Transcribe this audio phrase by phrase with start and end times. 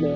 [0.00, 0.08] Wenn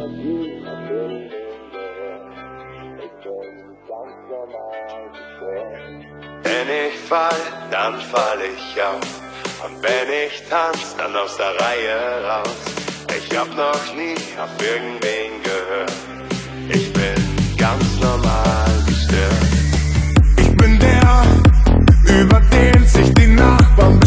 [6.89, 7.29] ich fall,
[7.71, 9.03] dann fall ich auf.
[9.63, 12.57] Und wenn ich tanz, dann aus der Reihe raus.
[13.15, 15.93] Ich hab noch nie auf irgendwen gehört.
[16.71, 17.15] Ich bin
[17.59, 19.45] ganz normal gestört.
[20.39, 21.27] Ich bin der,
[22.23, 24.04] über den sich die Nachbarn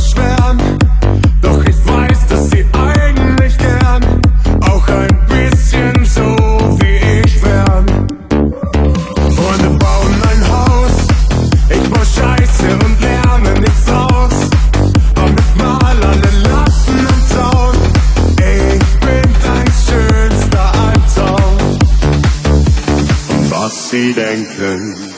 [24.57, 25.13] denken,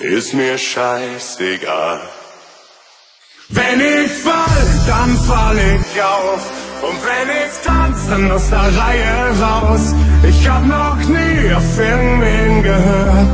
[0.00, 2.00] ist mir scheißegal.
[3.48, 6.42] Wenn ich fall, dann fall ich auf.
[6.82, 9.94] Und wenn ich tanz, dann aus der Reihe raus.
[10.28, 13.28] Ich hab noch nie auf irgendwen gehört.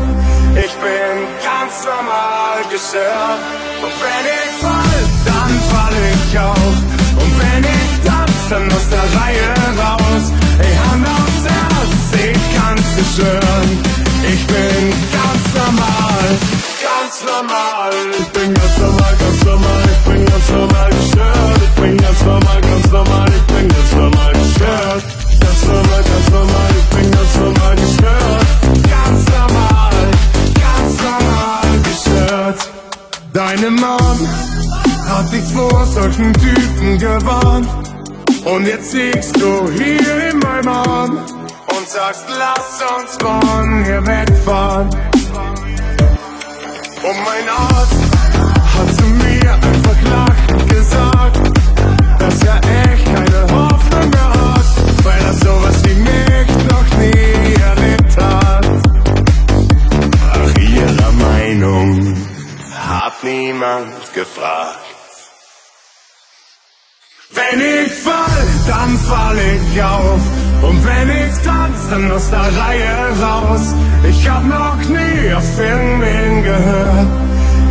[0.54, 3.40] Ich bin ganz normal gestört.
[3.82, 6.76] Und wenn ich fall, dann fall ich auf.
[7.22, 10.24] Und wenn ich tanz, dann aus der Reihe raus.
[10.58, 14.01] Ey, Hand aufs Herz, ich kann's nicht hören.
[14.24, 16.38] Ich bin ganz normal,
[16.82, 17.92] ganz normal.
[18.18, 19.82] Ich bin ganz normal, ganz normal.
[19.92, 21.60] Ich bin ganz normal gestört.
[21.62, 23.28] Ich bin ganz normal, ganz normal.
[23.28, 25.04] Ich bin ganz normal gestört.
[25.40, 26.70] Ganz normal, ganz normal.
[26.78, 28.46] Ich bin ganz normal gestört.
[28.90, 30.10] Ganz normal,
[30.54, 32.70] ganz normal gestört.
[33.32, 34.28] Deine Mom
[35.08, 37.68] hat dich vor solchen Typen gewarnt.
[38.44, 41.18] Und jetzt liegst du hier in meinem Arm
[41.92, 44.88] sagst, lass uns von hier wegfahren.
[47.08, 48.02] Und mein Arzt
[48.74, 51.40] hat zu mir einfach lachend gesagt,
[52.18, 58.16] dass er echt keine Hoffnung mehr hat, weil er sowas wie mich noch nie erlebt
[58.16, 58.66] hat.
[60.32, 62.16] Nach ihrer Meinung
[62.74, 64.78] hat niemand gefragt.
[67.34, 70.41] Wenn ich fall, dann fall ich auf.
[70.62, 73.74] Und wenn ich tanz, dann aus der Reihe raus.
[74.08, 77.08] Ich hab noch nie auf irgendwen gehört.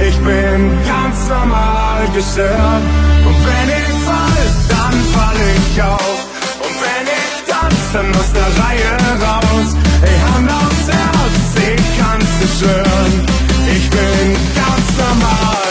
[0.08, 2.84] Ich bin ganz normal gestört.
[3.28, 6.20] Und wenn ich fall, dann fall ich auf.
[6.66, 8.94] Und wenn ich tanz, dann aus der Reihe
[9.26, 9.76] raus.
[10.02, 12.62] Ey, Hand aufs Herz, ich kann's nicht.
[13.78, 15.71] Ich bin ganz normal,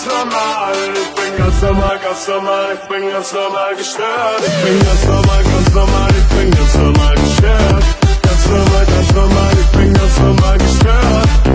[0.00, 0.72] ganz normal.
[0.94, 2.66] Ich bin ganz normal, ganz normal.
[2.74, 4.40] Ich bin ganz normal gestört.
[4.46, 6.10] Ich bin ganz normal, ganz normal.
[6.16, 7.84] Ich bin ganz normal gestört.
[8.22, 9.52] Ganz normal, ganz normal.
[9.60, 11.49] Ich bin ganz normal gestört.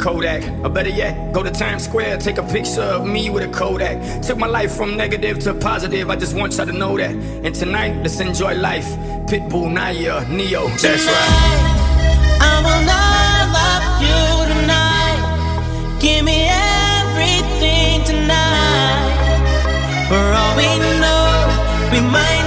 [0.00, 0.42] Kodak.
[0.64, 4.22] Or better yet, go to Times Square, take a picture of me with a Kodak.
[4.22, 7.14] Took my life from negative to positive, I just want y'all to know that.
[7.44, 8.88] And tonight, let's enjoy life.
[9.28, 12.38] Pitbull, Naya, Neo, that's tonight, right.
[12.40, 14.20] I will not love you
[14.54, 15.20] tonight.
[16.00, 19.12] Give me everything tonight.
[20.08, 20.66] For all we
[20.98, 22.39] know, we might.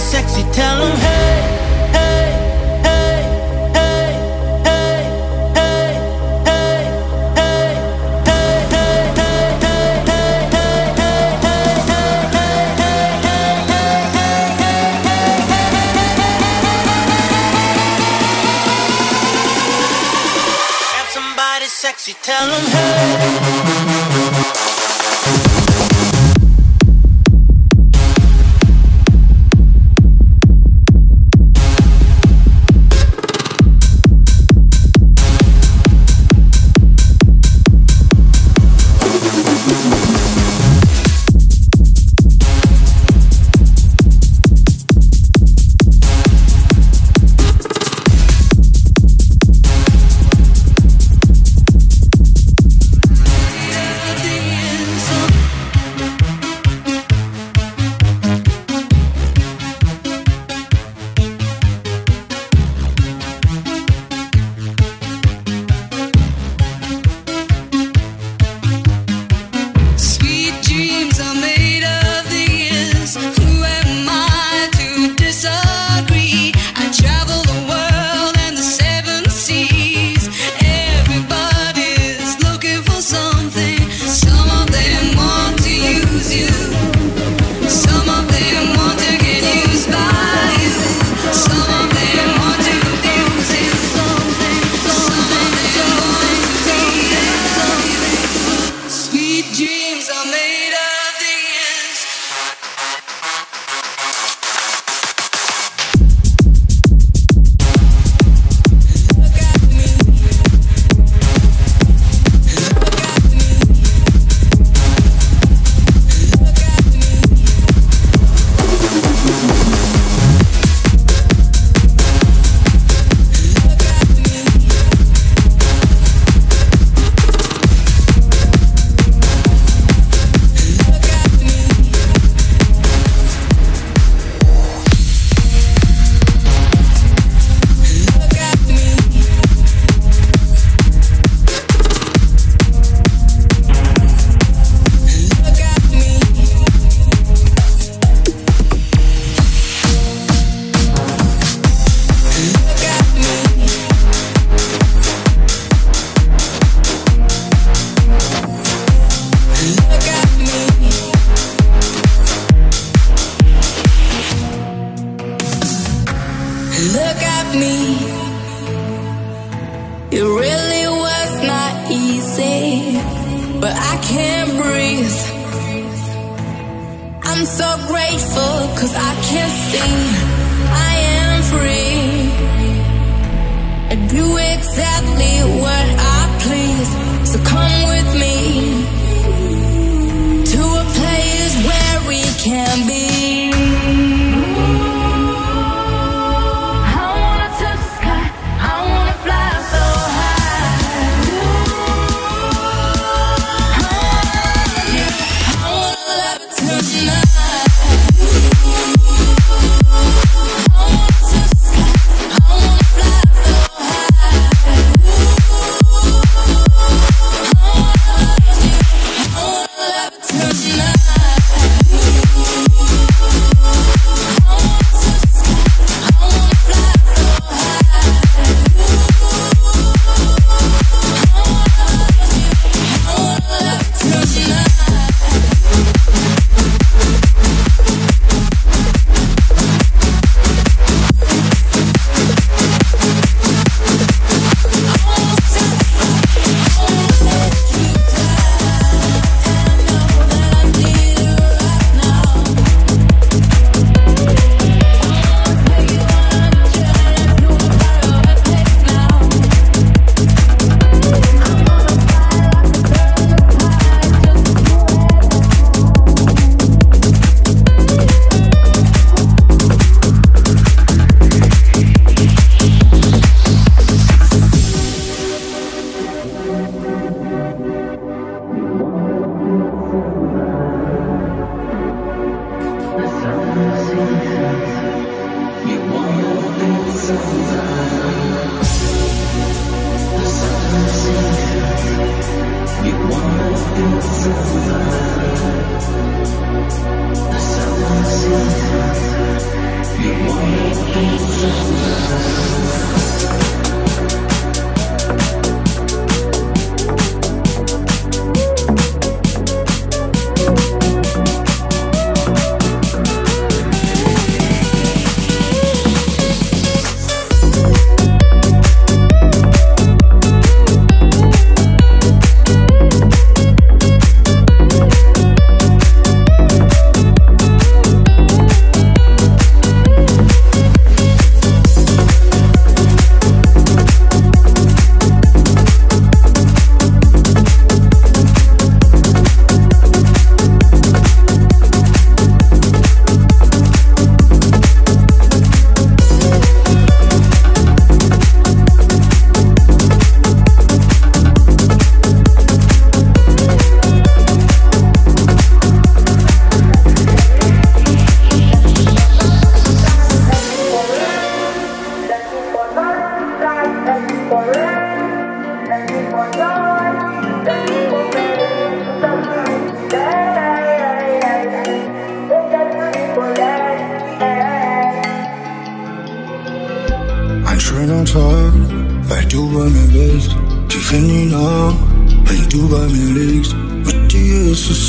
[0.00, 1.59] sexy, tell them hey.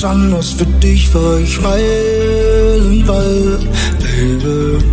[0.01, 3.59] Es anders, für dich war ich Meilenweit,
[3.99, 4.83] Baby.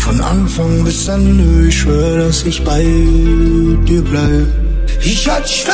[0.00, 2.82] Von Anfang bis Ende, ich schwör, dass ich bei
[3.86, 4.46] dir bleib.
[5.00, 5.64] Ich hatte dich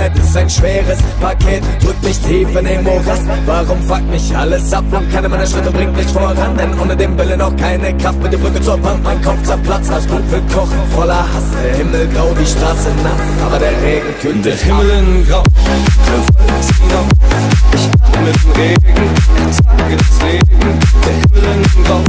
[0.00, 3.22] Vergangenheit ist ein schweres Paket, drückt mich tief in den Morast.
[3.46, 4.84] Warum fuckt mich alles ab?
[4.90, 8.22] Und keine meiner Schritte bringt mich voran, denn ohne den Willen auch keine Kraft.
[8.22, 11.44] Mit der Brücke zur Wand, mein Kopf zerplatzt, das Blut will kochen, voller Hass.
[11.62, 14.56] Der Himmel grau, die Straße nass, aber der Regen kühlt Der.
[14.56, 15.42] Himmel in Grau,
[16.06, 17.08] der Wolken ziehen auf.
[17.74, 20.78] Ich atme den Regen, ertrage das Leben.
[21.04, 22.02] Der Himmel in Grau,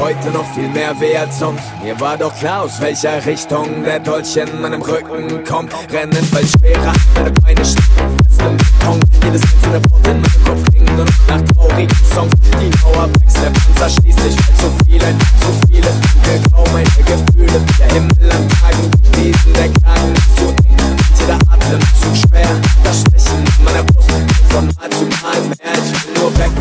[0.00, 1.64] heute noch viel mehr weh als sonst.
[1.82, 5.72] Mir war doch klar, aus welcher Richtung der Dolch in meinem Rücken kommt.
[5.92, 9.00] Rennen fällt schwerer, meine Beine stecken fest im Beton.
[9.24, 12.32] Jedes einzelne Wort in meinem Kopf klingt nur noch nach traurigen Songs.
[12.60, 16.00] Die Mauer wächst, der Panzer schließt sich, weil zu viel, einfach zu viel ist.
[16.26, 20.76] Dunkelgrau, meine Gefühle, der Himmel an Tagen, diesen, der Kragen ist zu eng.
[21.18, 22.48] Jeder Atem zu schwer,
[22.84, 24.10] das Stechen in meiner Brust.
[24.50, 25.65] Von Mal zu Mal mehr,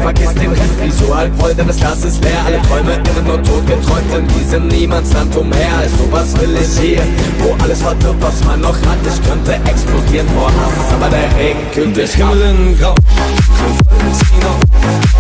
[0.06, 0.76] vergiss den Rest.
[1.40, 2.38] Voll, denn das Glas ist leer.
[2.46, 5.78] Alle Träume irren und tot geträumt in diesem Niemandsland umher.
[5.80, 7.02] Also was will ich hier,
[7.40, 9.00] wo alles verdirbt, was man noch hat.
[9.04, 12.08] Ich könnte explodieren vor Hass, aber der Regen kühlt Der.
[12.08, 12.98] Himmel in Grau, auf.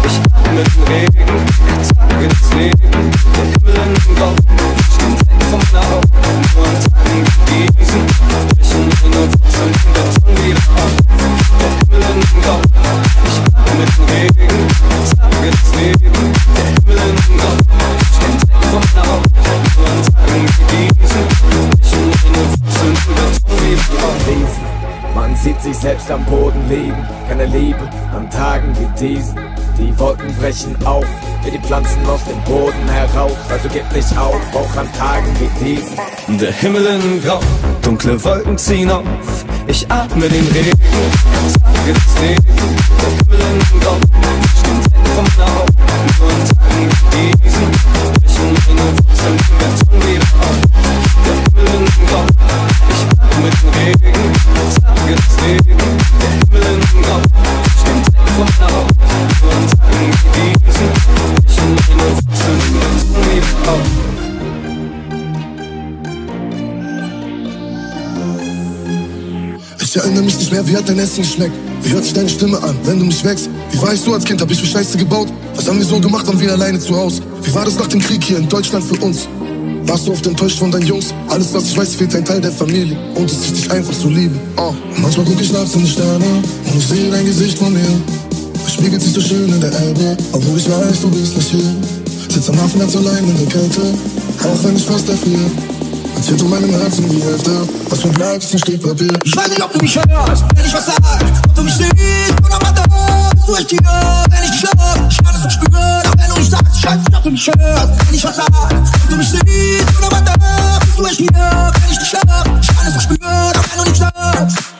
[0.06, 1.34] Ich atme den Regen,
[1.80, 2.91] ertrage das Leben.
[3.36, 4.34] Der Himmel in Grau,
[4.93, 5.98] stehen weg vom Nau.
[6.56, 10.93] Nur an Tagen wie diesen, brechen meine Wurzeln Beton wieder auf.
[11.60, 12.60] Der Himmel in Grau,
[13.26, 14.14] ich atme den Regen,
[25.86, 29.36] selbst am Boden liegen, keine Liebe an Tagen wie diesen.
[29.78, 31.06] Die Wolken brechen auf,
[31.43, 33.38] wie die Pflanzen aus dem Boden heraus.
[33.52, 36.39] Also gib nicht auf, auch an Tagen wie diesen.
[36.39, 37.39] Der Himmel in Grau,
[37.84, 39.06] dunkle Wolken ziehen auf.
[39.67, 40.71] Ich atme den Regen,
[41.54, 42.74] ertrage das Leben.
[70.75, 71.55] Wie hat dein Essen geschmeckt?
[71.83, 73.49] Wie hört sich deine Stimme an, wenn du mich wächst?
[73.71, 75.29] Wie war ich so als Kind, hab ich für Scheiße gebaut?
[75.55, 77.21] Was haben wir so gemacht, waren wir alleine zu Hause?
[77.43, 79.25] Wie war das nach dem Krieg hier in Deutschland für uns?
[79.85, 81.13] Warst du oft enttäuscht von deinen Jungs?
[81.29, 82.97] Alles, was ich weiß, fehlt ein Teil der Familie.
[83.15, 84.35] Und dass ich dich einfach so liebe.
[84.57, 84.73] Oh.
[84.97, 87.79] Manchmal guck ich nachts in die Sterne und ich sehe dein Gesicht vor mir.
[88.67, 91.75] Es spiegelt sich so schön in der Elbe, obwohl ich weiß, du bist nicht hier.
[92.27, 93.81] Sitz am Hafen ganz allein in der Kälte,
[94.43, 95.74] auch wenn ich fast erfriere.
[96.25, 99.13] Erzählt du meinem Herzen die Hälfte, was mir bleibt, ist ein Stück Papier.
[99.23, 100.97] Ich weiß nicht, ob du mich hörst, wenn ich was sag,
[101.45, 101.93] ob du mich siehst
[102.43, 103.79] oder da bist du echt hier,
[104.31, 104.99] wenn ich dich schlaf.
[105.07, 107.29] Ich kann es doch spüren, auch wenn du nicht sagst, ich weiß nicht, ob du
[107.29, 110.33] mich hörst, wenn ich was sag, ob du mich siehst oder da
[110.79, 112.43] bist du echt hier, wenn ich dich schlaf.
[112.59, 114.74] Ich kann es doch spüren, auch wenn du nicht sagst.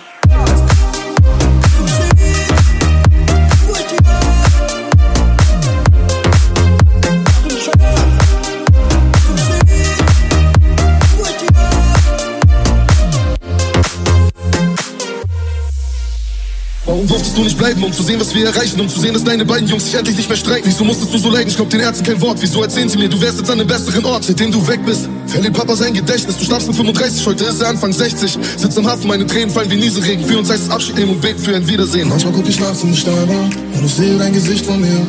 [17.36, 18.80] Durftest du nicht bleiben, um zu sehen, was wir erreichen?
[18.80, 20.66] Um zu sehen, dass deine beiden Jungs sich endlich nicht mehr streiten?
[20.66, 21.50] Wieso musstest du so leiden?
[21.50, 22.38] Ich glaub den Ärzten kein Wort.
[22.40, 24.24] Wieso erzählen sie mir, du wärst jetzt an einem besseren Ort?
[24.24, 26.38] Seitdem du weg bist, verliert Papa sein Gedächtnis.
[26.38, 28.38] Du starbst mit 35, heute ist er Anfang 60.
[28.56, 30.24] Sitzt im Hafen, meine Tränen fallen wie Nieselregen.
[30.24, 32.08] Für uns heißt es Abschied nehmen und beten für ein Wiedersehen.
[32.08, 35.06] Manchmal guck ich nachts in die Sterne und ich sehe dein Gesicht vor mir.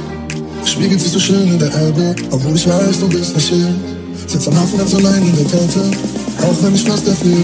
[0.64, 3.72] Spiegelt sich so schön in der Elbe, obwohl ich weiß, du bist nicht hier.
[4.26, 5.80] Sitz am Hafen ganz allein in der Kälte,
[6.42, 7.38] auch wenn ich fast erfriere.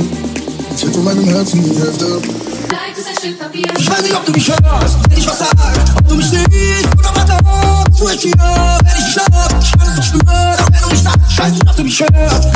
[0.71, 2.52] Erzählt du meinem Herzen die Hälfte.
[2.93, 3.73] Bleibt es ein Stück Papier.
[3.79, 5.49] Ich weiß nicht, ob du mich hörst, wenn ich was sag,
[5.97, 7.39] ob du mich siehst oder mal da
[7.87, 9.55] bist du echt hier, wenn ich dich schlaf.
[9.63, 11.85] Ich kann es doch spüren, auch wenn du nicht sagst, ich weiß nicht, ob du
[11.85, 12.49] mich hörst,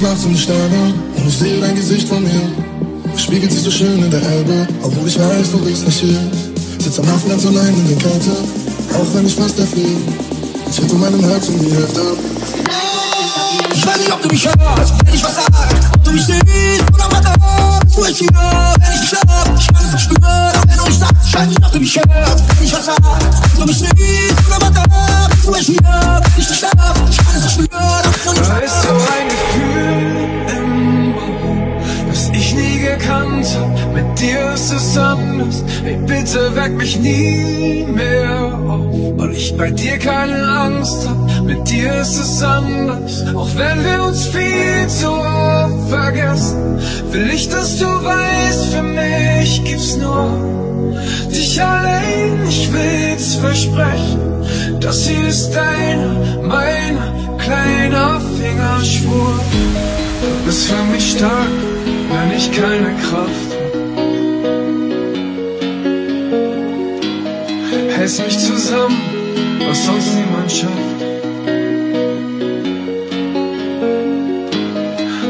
[0.00, 2.30] ich nachts in die Sterne und ich sehe dein Gesicht vor mir.
[3.14, 6.18] Es spiegelt sich so schön in der Elbe, obwohl ich weiß, du bist nicht hier.
[6.78, 8.30] Sitz am Hafen ganz allein in der Kälte,
[8.94, 10.00] auch wenn ich fast erfriere.
[10.64, 12.00] Erzählt du meinem Herzen die Hälfte.
[13.74, 16.84] Ich weiß nicht, ob du mich hörst, wenn ich was sag, ob du mich siehst
[16.94, 19.50] oder mal da bist du echt hier, wenn ich schlaf.
[19.58, 21.80] Ich kann es doch spüren, auch wenn du nicht sagst, ich weiß nicht, ob du
[21.80, 25.54] mich hörst, wenn ich was sag, ob du mich siehst oder mal da bist du
[25.54, 26.94] echt hier, wenn ich schlaf.
[27.10, 29.49] Ich kann es doch spüren, auch wenn du nicht Da
[34.20, 35.64] dir ist es anders.
[35.84, 38.84] Ey, bitte weck mich nie mehr auf,
[39.16, 41.44] weil ich bei dir keine Angst hab.
[41.44, 46.78] Mit dir ist es anders, auch wenn wir uns viel zu oft vergessen.
[47.12, 50.30] Will ich, dass du weißt, für mich gibt's nur
[51.30, 52.46] dich allein.
[52.48, 54.20] Ich will's versprechen,
[54.80, 59.40] das hier ist deiner, meiner kleiner Fingerschwur.
[60.20, 61.54] Du bist für mich stark,
[62.10, 63.49] wenn ich keine Kraft
[68.00, 68.98] Hältst mich zusammen,
[69.68, 71.00] was sonst niemand schafft.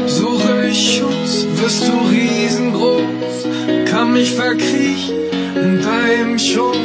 [0.07, 5.15] Suche ich Schutz, wirst du riesengroß, kann mich verkriechen
[5.53, 6.77] in deinem Schoß.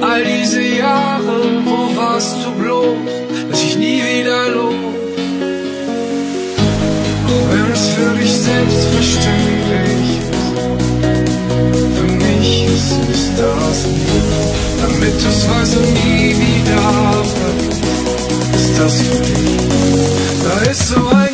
[0.00, 3.12] All diese Jahre, wo warst du bloß,
[3.48, 4.74] lass ich nie wieder los.
[7.28, 10.34] Auch wenn es für dich selbstverständlich ist,
[11.96, 13.95] für mich ist es das.
[14.80, 15.44] Damit es
[15.76, 17.84] und nie wieder vergisst,
[18.54, 19.56] ist das für dich.
[20.42, 21.25] Da ist so ein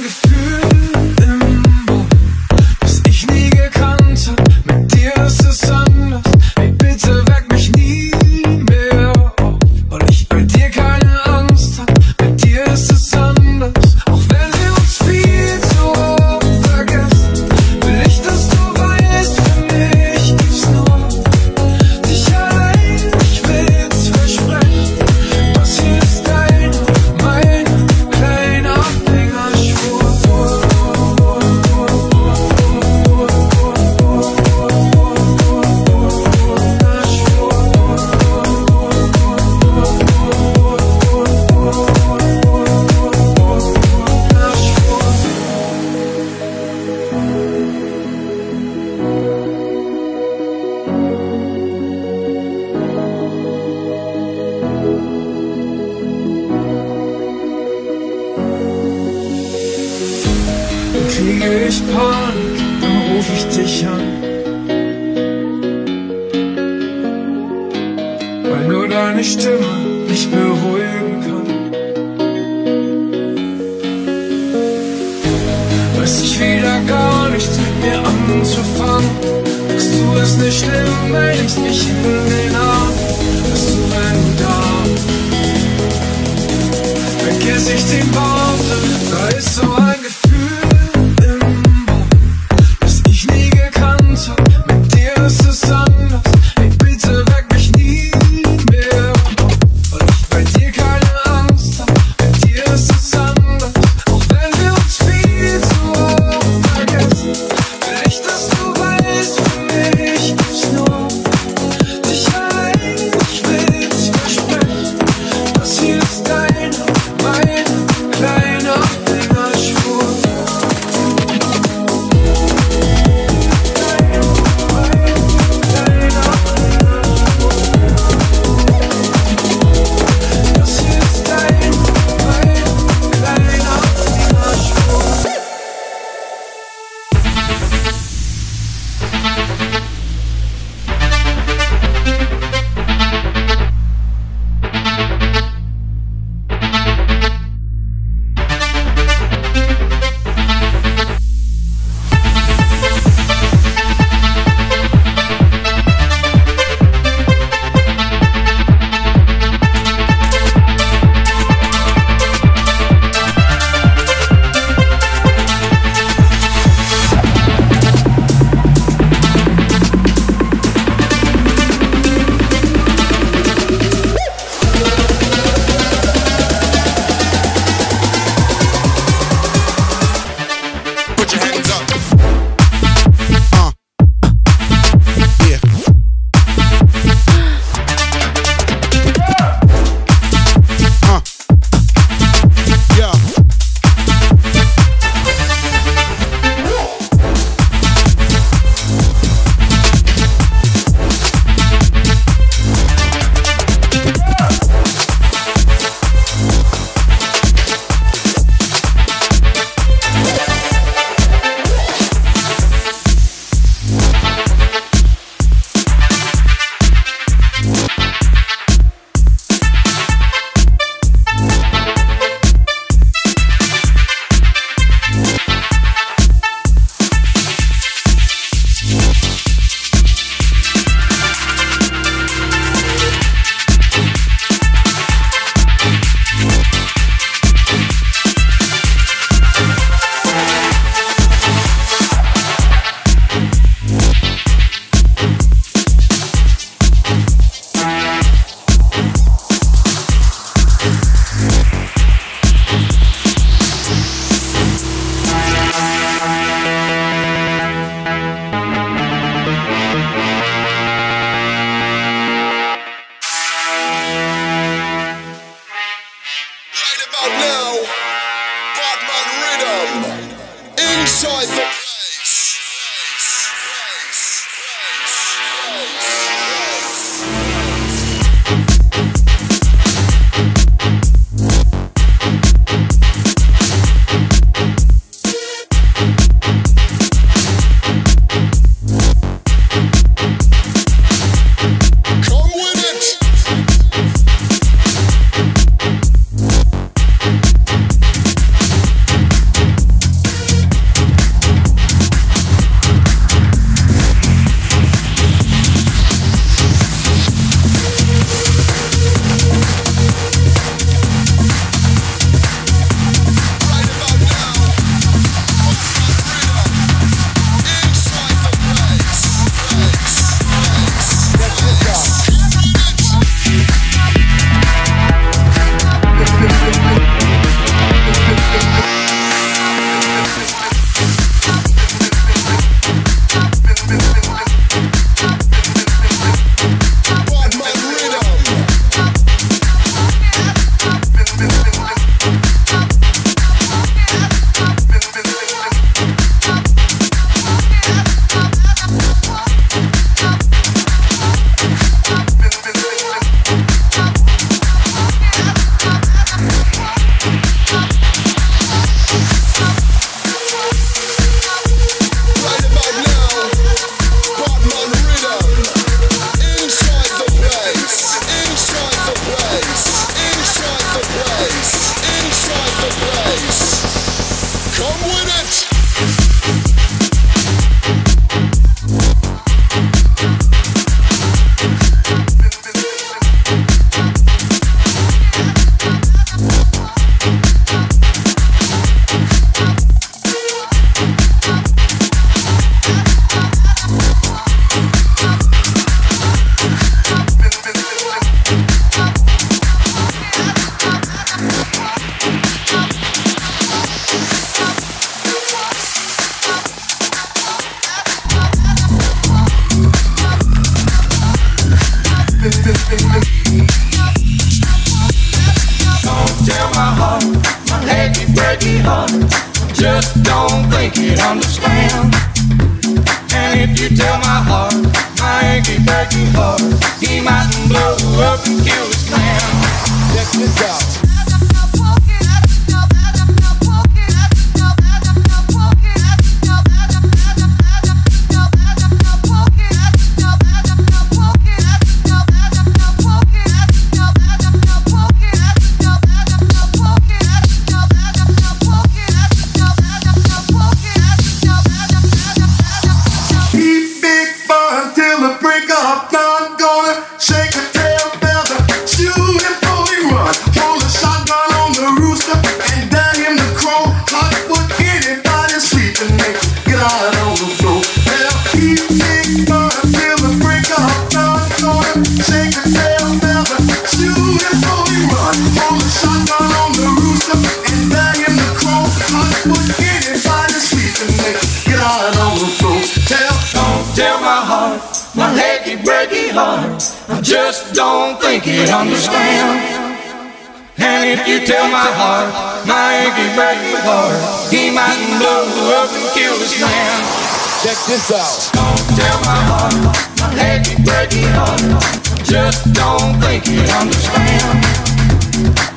[497.86, 498.52] this out.
[498.54, 499.74] Don't tell my heart,
[500.20, 501.60] my achy breaky heart.
[501.62, 504.62] I just don't think he'd understand.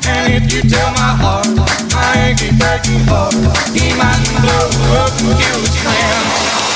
[0.08, 1.48] And if you tell my heart,
[1.94, 3.34] my achy breaky heart,
[3.74, 4.68] he mightn't blow
[5.02, 6.22] up and kill his man.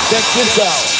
[0.10, 0.99] Check this out.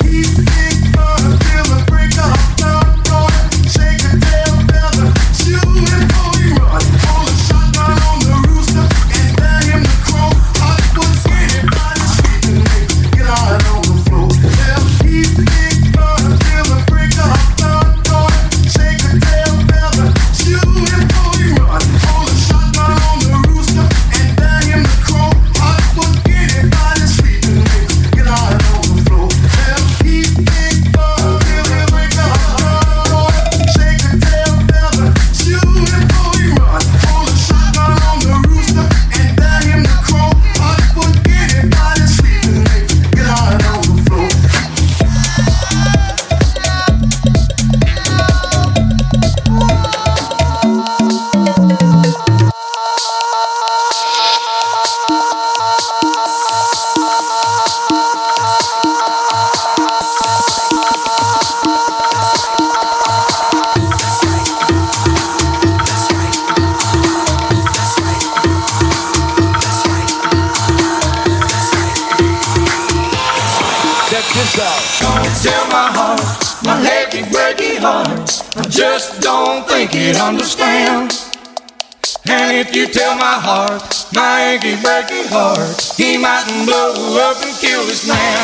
[82.60, 83.80] If you tell my heart,
[84.14, 88.44] my achy breaky heart, he mightn't blow up and kill this man.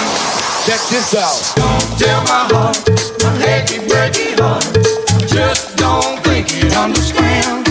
[0.64, 1.36] Check this out.
[1.60, 2.80] Don't tell my heart,
[3.20, 4.64] my achy breaky heart.
[5.12, 7.68] I just don't think he'd understand.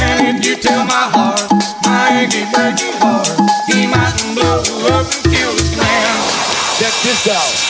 [0.00, 1.44] And if you tell my heart,
[1.84, 3.28] my achy breaky heart,
[3.68, 4.64] he mightn't blow
[4.96, 6.08] up and kill this man.
[6.80, 7.67] Check this out.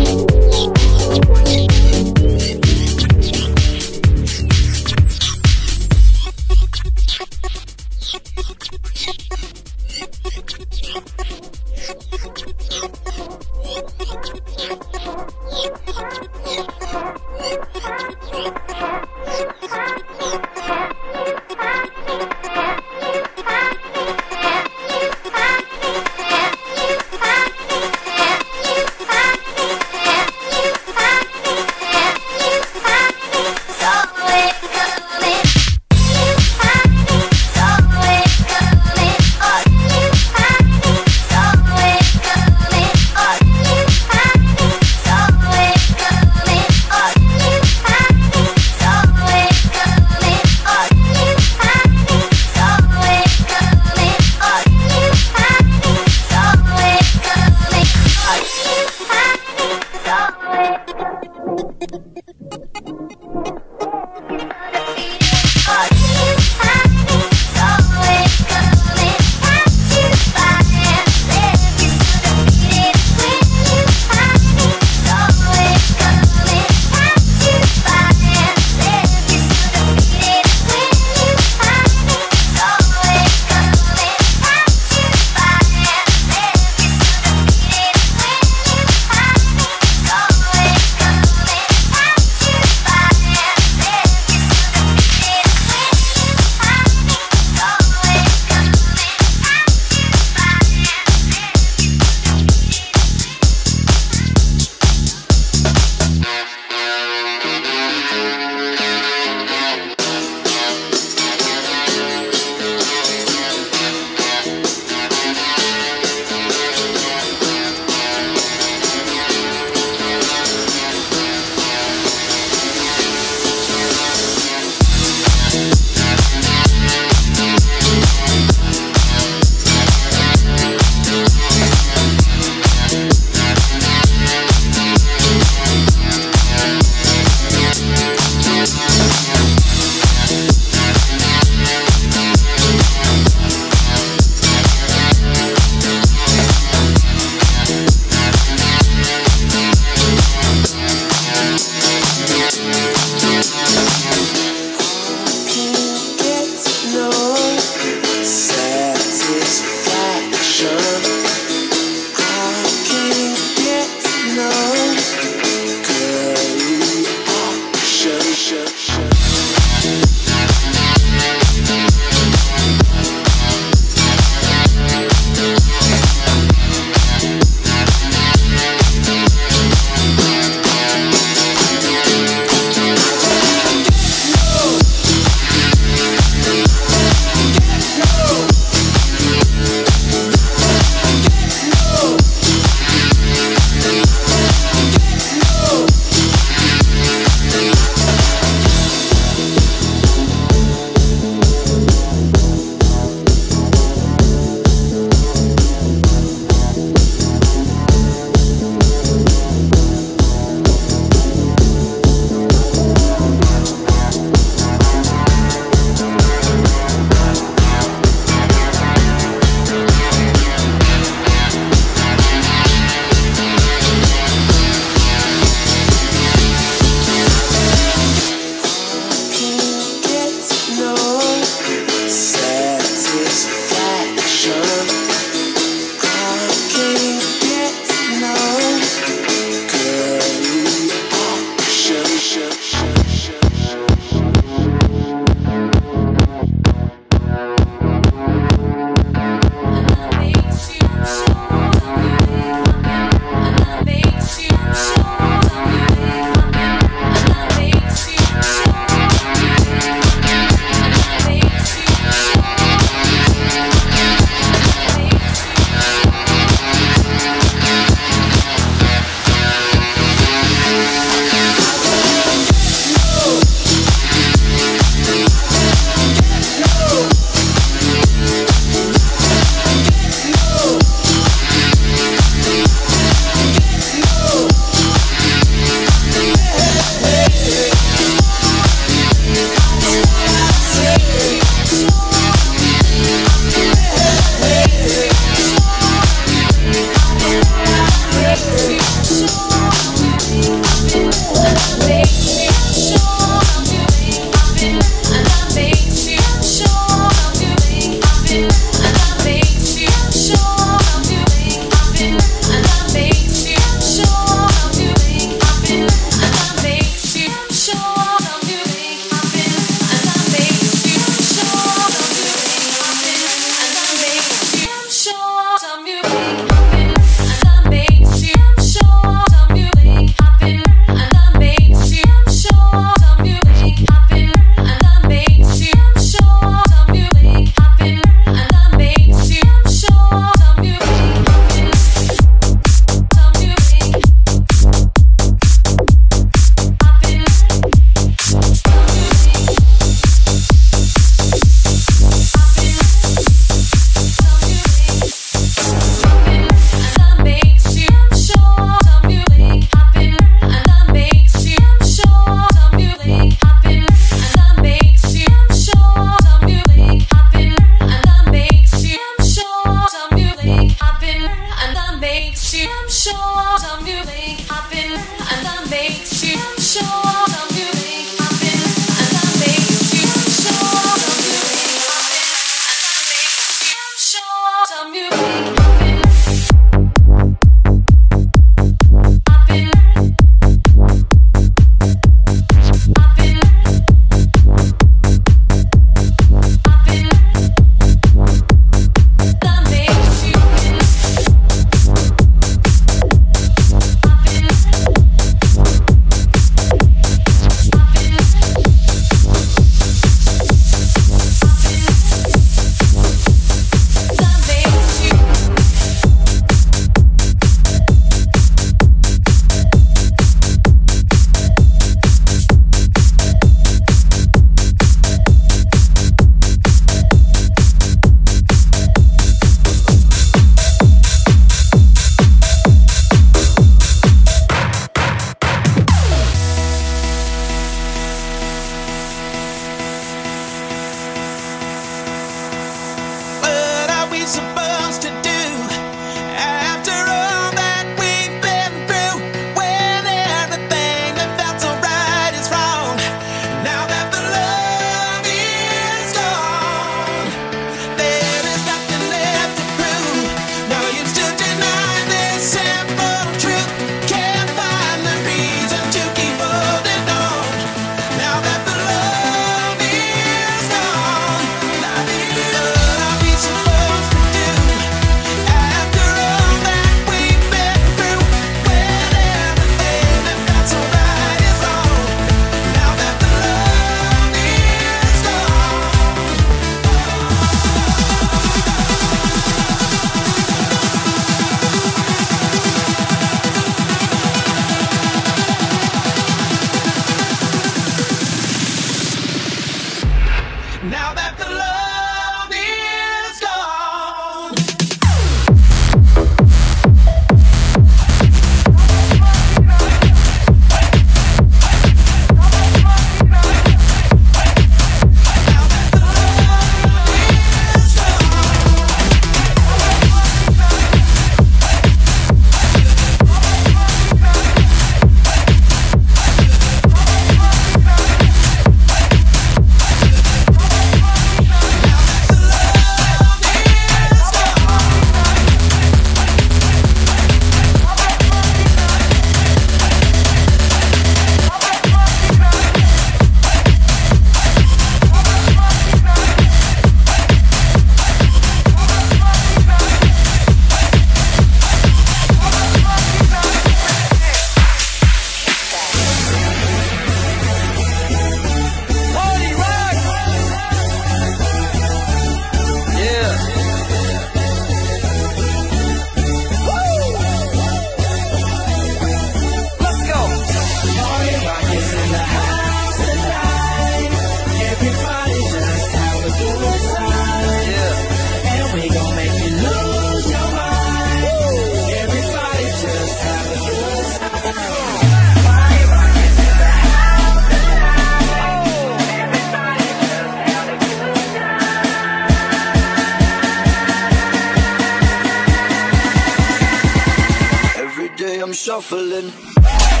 [598.41, 600.00] I'm shuffling.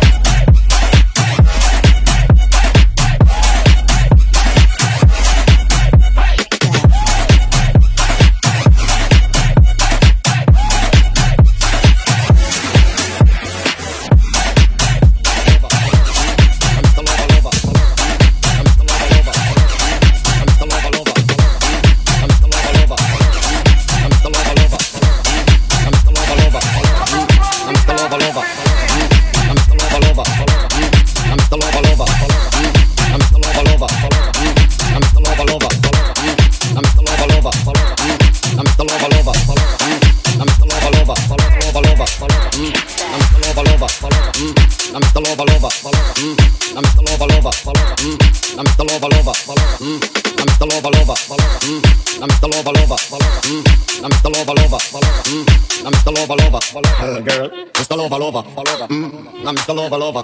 [57.23, 57.49] girl.
[57.73, 57.97] Mr.
[57.97, 58.87] Lover, lover, lover.
[58.87, 59.75] Mm, I'm Mr.
[59.75, 60.23] Lover, lover.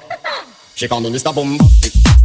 [0.75, 1.33] She call me Mr.
[1.33, 2.16] Bombastic.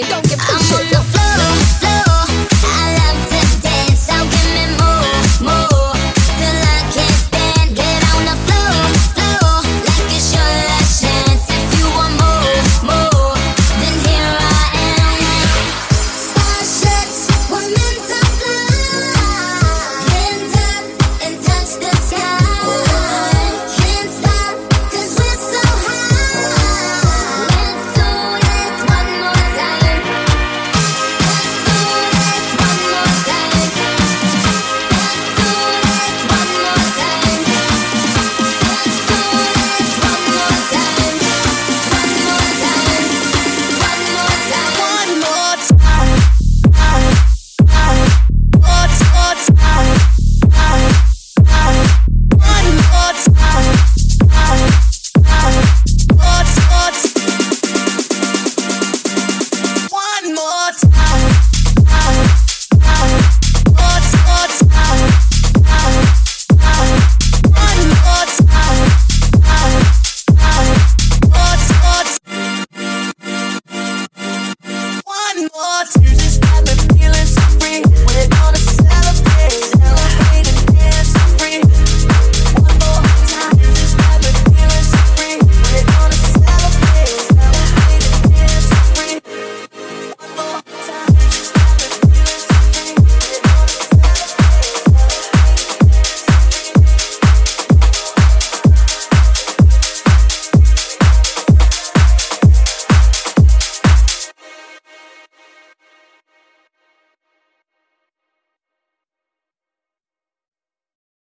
[0.00, 0.63] and don't give two